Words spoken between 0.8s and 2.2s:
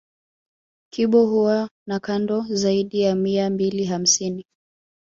Kibo huwa na